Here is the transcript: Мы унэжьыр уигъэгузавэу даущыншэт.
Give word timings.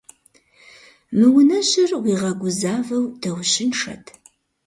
Мы 1.17 1.27
унэжьыр 1.37 1.91
уигъэгузавэу 1.99 3.03
даущыншэт. 3.21 4.05